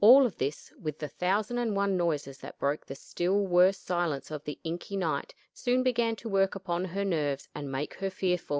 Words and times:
All 0.03 0.25
of 0.25 0.39
this, 0.39 0.73
with 0.81 0.97
the 0.97 1.07
thousand 1.09 1.59
and 1.59 1.75
one 1.75 1.95
noises 1.95 2.39
that 2.39 2.57
broke 2.57 2.87
the 2.87 2.95
still 2.95 3.45
worse 3.45 3.77
silence 3.77 4.31
of 4.31 4.43
the 4.45 4.57
inky 4.63 4.97
night 4.97 5.35
soon 5.53 5.83
began 5.83 6.15
to 6.15 6.27
work 6.29 6.55
upon 6.55 6.85
her 6.85 7.05
nerves 7.05 7.47
and 7.53 7.71
make 7.71 7.93
her 7.99 8.09
fearful. 8.09 8.49